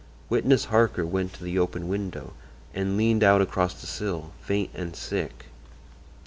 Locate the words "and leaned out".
2.73-3.39